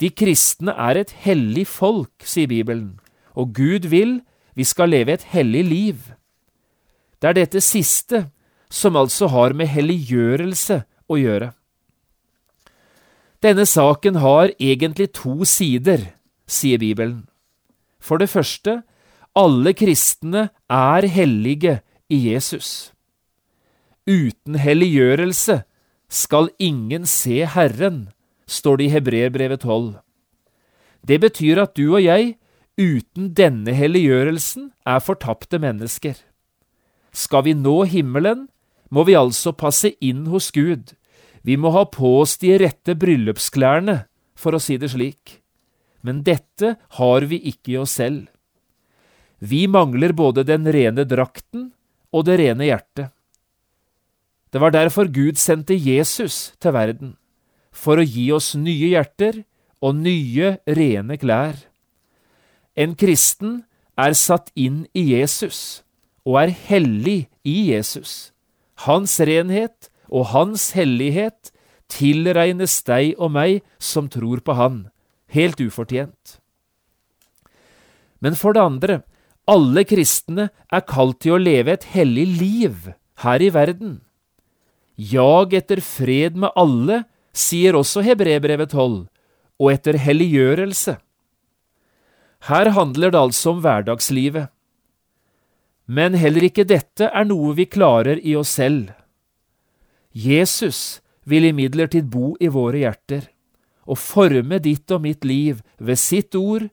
De 0.00 0.10
kristne 0.10 0.74
er 0.76 1.00
et 1.00 1.14
hellig 1.24 1.66
folk, 1.66 2.12
sier 2.20 2.50
Bibelen, 2.50 2.98
og 3.32 3.54
Gud 3.56 3.88
vil 3.88 4.20
vi 4.54 4.64
skal 4.64 4.92
leve 4.92 5.16
et 5.16 5.24
hellig 5.32 5.64
liv. 5.64 5.96
Det 7.22 7.30
er 7.30 7.38
dette 7.40 7.60
siste 7.64 8.26
som 8.70 8.96
altså 8.96 9.30
har 9.32 9.54
med 9.56 9.70
helliggjørelse 9.70 10.82
å 11.08 11.18
gjøre. 11.18 11.52
Denne 13.44 13.66
saken 13.68 14.16
har 14.22 14.54
egentlig 14.56 15.10
to 15.12 15.44
sider, 15.44 16.14
sier 16.48 16.80
Bibelen. 16.80 17.26
For 18.00 18.16
det 18.16 18.30
første, 18.32 18.80
alle 19.36 19.74
kristne 19.76 20.48
er 20.72 21.04
hellige 21.12 21.80
i 22.08 22.22
Jesus. 22.30 22.94
Uten 24.08 24.56
helliggjørelse 24.60 25.60
skal 26.08 26.48
ingen 26.58 27.04
se 27.08 27.44
Herren, 27.44 28.08
står 28.46 28.80
det 28.80 28.88
i 28.88 28.94
Hebreerbrevet 28.96 29.60
12. 29.60 29.94
Det 31.04 31.20
betyr 31.20 31.60
at 31.62 31.76
du 31.76 31.94
og 31.94 32.02
jeg, 32.04 32.36
uten 32.80 33.32
denne 33.36 33.76
helliggjørelsen 33.76 34.70
er 34.88 35.04
fortapte 35.04 35.60
mennesker. 35.60 36.16
Skal 37.12 37.44
vi 37.44 37.52
nå 37.52 37.82
himmelen, 37.84 38.48
må 38.90 39.04
vi 39.04 39.16
altså 39.18 39.52
passe 39.52 39.92
inn 40.00 40.26
hos 40.32 40.48
Gud. 40.52 40.94
Vi 41.44 41.56
må 41.60 41.70
ha 41.74 41.84
på 41.84 42.16
oss 42.22 42.38
de 42.40 42.54
rette 42.60 42.96
bryllupsklærne, 42.96 44.04
for 44.34 44.56
å 44.56 44.62
si 44.62 44.78
det 44.80 44.90
slik. 44.94 45.40
Men 46.04 46.22
dette 46.24 46.74
har 46.98 47.26
vi 47.28 47.38
ikke 47.52 47.74
i 47.74 47.80
oss 47.80 47.96
selv. 48.00 48.26
Vi 49.44 49.66
mangler 49.68 50.14
både 50.16 50.44
den 50.48 50.64
rene 50.72 51.04
drakten 51.04 51.70
og 52.14 52.24
det 52.28 52.38
rene 52.40 52.68
hjertet. 52.68 53.12
Det 54.54 54.60
var 54.62 54.72
derfor 54.72 55.10
Gud 55.10 55.36
sendte 55.40 55.74
Jesus 55.74 56.54
til 56.62 56.72
verden, 56.76 57.16
for 57.74 57.98
å 57.98 58.06
gi 58.06 58.28
oss 58.32 58.52
nye 58.54 58.92
hjerter 58.94 59.42
og 59.84 59.98
nye, 59.98 60.56
rene 60.64 61.18
klær. 61.20 61.58
En 62.78 62.94
kristen 62.96 63.64
er 64.00 64.14
satt 64.16 64.52
inn 64.54 64.84
i 64.94 65.10
Jesus 65.12 65.82
og 66.24 66.38
er 66.44 66.54
hellig 66.70 67.26
i 67.44 67.56
Jesus. 67.72 68.32
Hans 68.86 69.18
renhet 69.20 69.90
og 70.08 70.30
hans 70.32 70.72
hellighet 70.76 71.52
tilregnes 71.92 72.80
deg 72.86 73.14
og 73.18 73.34
meg 73.34 73.60
som 73.78 74.08
tror 74.12 74.42
på 74.44 74.56
Han, 74.58 74.88
helt 75.32 75.60
ufortjent. 75.60 76.38
Men 78.20 78.36
for 78.38 78.56
det 78.56 78.64
andre, 78.64 79.00
alle 79.44 79.84
kristne 79.84 80.48
er 80.72 80.86
kalt 80.88 81.20
til 81.20 81.36
å 81.36 81.42
leve 81.42 81.74
et 81.74 81.84
hellig 81.92 82.26
liv 82.40 82.92
her 83.24 83.42
i 83.44 83.50
verden. 83.52 83.98
Jag 84.96 85.52
etter 85.52 85.82
fred 85.84 86.38
med 86.38 86.54
alle, 86.56 87.02
sier 87.34 87.76
også 87.76 88.04
Hebrebrevet 88.06 88.72
12, 88.72 89.06
og 89.60 89.72
etter 89.72 89.98
helliggjørelse. 89.98 90.96
Her 92.48 92.70
handler 92.76 93.10
det 93.10 93.20
altså 93.20 93.54
om 93.54 93.62
hverdagslivet. 93.64 94.50
Men 95.86 96.16
heller 96.16 96.46
ikke 96.46 96.64
dette 96.68 97.10
er 97.10 97.26
noe 97.28 97.52
vi 97.58 97.66
klarer 97.68 98.20
i 98.20 98.36
oss 98.38 98.54
selv. 98.56 98.92
Jesus 100.14 101.00
vil 101.26 101.48
imidlertid 101.48 102.06
bo 102.06 102.36
i 102.38 102.48
våre 102.52 102.84
hjerter 102.84 103.26
og 103.84 103.98
forme 103.98 104.60
ditt 104.62 104.90
og 104.94 105.02
mitt 105.04 105.26
liv 105.26 105.60
ved 105.76 105.98
sitt 106.00 106.36
ord 106.38 106.68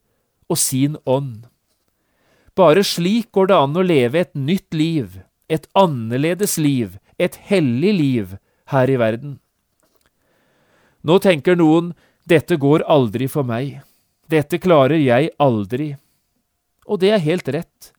og 0.51 0.59
sin 0.61 0.97
ånd. 1.09 1.47
Bare 2.55 2.83
slik 2.85 3.31
går 3.33 3.49
det 3.49 3.57
an 3.57 3.79
å 3.79 3.85
leve 3.85 4.21
et 4.21 4.33
nytt 4.35 4.75
liv, 4.75 5.21
et 5.49 5.65
annerledes 5.73 6.57
liv, 6.61 6.99
et 7.17 7.35
hellig 7.49 7.93
liv 7.97 8.35
her 8.71 8.91
i 8.91 8.99
verden. 8.99 9.39
Nå 11.01 11.17
tenker 11.23 11.57
noen 11.57 11.95
dette 12.29 12.59
går 12.61 12.85
aldri 12.85 13.25
for 13.31 13.47
meg, 13.47 13.81
dette 14.29 14.61
klarer 14.61 15.01
jeg 15.01 15.31
aldri. 15.41 15.95
Og 16.85 17.01
det 17.01 17.11
er 17.15 17.25
helt 17.25 17.49
rett. 17.49 17.91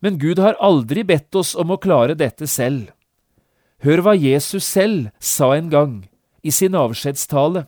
Men 0.00 0.18
Gud 0.18 0.40
har 0.42 0.56
aldri 0.58 1.04
bedt 1.06 1.34
oss 1.38 1.52
om 1.58 1.74
å 1.74 1.78
klare 1.78 2.16
dette 2.18 2.48
selv. 2.50 2.88
Hør 3.82 4.02
hva 4.04 4.14
Jesus 4.14 4.64
selv 4.64 5.10
sa 5.18 5.52
en 5.56 5.70
gang, 5.70 5.94
i 6.42 6.50
sin 6.54 6.74
avskjedstale. 6.78 7.64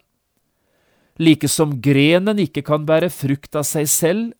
Like 1.18 1.48
som 1.50 1.80
grenen 1.82 2.38
ikke 2.42 2.62
kan 2.66 2.86
bære 2.86 3.10
frukt 3.10 3.54
av 3.58 3.66
seg 3.66 3.88
selv, 3.90 4.32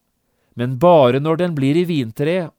men 0.55 0.79
bare 0.79 1.21
når 1.23 1.43
den 1.43 1.57
blir 1.59 1.79
i 1.79 1.87
vintreet. 1.87 2.53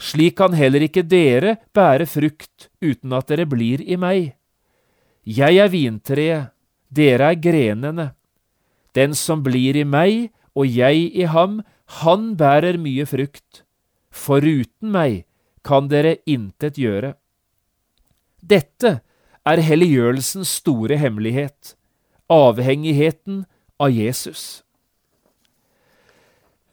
Slik 0.00 0.36
kan 0.36 0.52
heller 0.56 0.84
ikke 0.84 1.04
dere 1.08 1.56
bære 1.76 2.04
frukt 2.08 2.68
uten 2.84 3.12
at 3.16 3.28
dere 3.28 3.46
blir 3.48 3.80
i 3.80 3.96
meg. 4.00 4.34
Jeg 5.24 5.56
er 5.60 5.72
vintreet, 5.72 6.52
dere 6.92 7.32
er 7.32 7.40
grenene. 7.40 8.10
Den 8.96 9.16
som 9.16 9.42
blir 9.44 9.76
i 9.76 9.84
meg 9.84 10.30
og 10.56 10.68
jeg 10.68 11.10
i 11.12 11.28
ham, 11.28 11.62
han 12.00 12.34
bærer 12.36 12.80
mye 12.80 13.04
frukt. 13.08 13.64
Foruten 14.12 14.92
meg 14.92 15.24
kan 15.64 15.88
dere 15.92 16.18
intet 16.24 16.80
gjøre. 16.80 17.16
Dette 18.46 19.00
er 19.46 19.62
helliggjørelsens 19.62 20.52
store 20.60 20.98
hemmelighet, 21.00 21.74
avhengigheten 22.30 23.44
av 23.82 23.90
Jesus. 23.94 24.62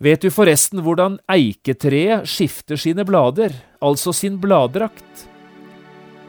Vet 0.04 0.26
du 0.26 0.30
forresten 0.34 0.82
hvordan 0.84 1.16
eiketreet 1.32 2.28
skifter 2.30 2.78
sine 2.78 3.06
blader, 3.08 3.54
altså 3.82 4.14
sin 4.14 4.36
bladdrakt? 4.42 5.28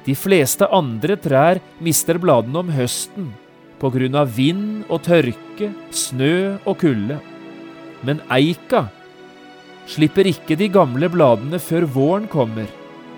De 0.04 0.14
fleste 0.16 0.68
andre 0.68 1.16
trær 1.20 1.60
mister 1.82 2.20
bladene 2.20 2.60
om 2.60 2.70
høsten, 2.72 3.32
på 3.80 3.90
grunn 3.92 4.16
av 4.16 4.30
vind 4.36 4.84
og 4.92 5.02
tørke, 5.04 5.72
snø 5.90 6.60
og 6.62 6.78
kulde. 6.84 7.18
Men 8.04 8.22
eika 8.32 8.86
slipper 9.90 10.28
ikke 10.28 10.56
de 10.60 10.70
gamle 10.72 11.10
bladene 11.12 11.60
før 11.60 11.88
våren 11.96 12.28
kommer, 12.30 12.68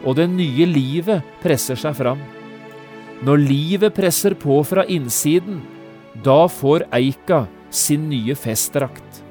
og 0.05 0.19
det 0.19 0.29
nye 0.33 0.67
livet 0.69 1.37
presser 1.43 1.79
seg 1.81 1.97
fram. 1.99 2.21
Når 3.25 3.41
livet 3.41 3.95
presser 3.97 4.37
på 4.37 4.59
fra 4.69 4.85
innsiden, 4.93 5.63
da 6.25 6.45
får 6.49 6.85
eika 6.97 7.47
sin 7.71 8.09
nye 8.11 8.37
festdrakt. 8.39 9.23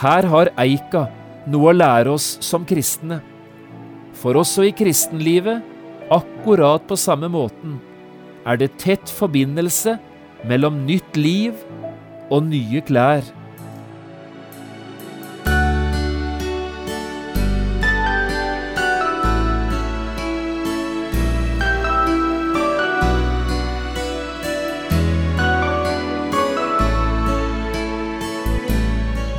Her 0.00 0.26
har 0.26 0.50
Eika 0.58 1.06
noe 1.50 1.70
å 1.70 1.76
lære 1.76 2.12
oss 2.16 2.34
som 2.42 2.64
kristne. 2.66 3.20
For 4.16 4.36
også 4.40 4.66
i 4.68 4.72
kristenlivet, 4.74 5.62
akkurat 6.12 6.84
på 6.88 6.98
samme 6.98 7.30
måten, 7.32 7.78
er 8.44 8.58
det 8.60 8.74
tett 8.80 9.08
forbindelse 9.08 9.96
mellom 10.48 10.82
nytt 10.88 11.16
liv 11.16 11.56
og 12.32 12.44
nye 12.50 12.82
klær. 12.84 13.24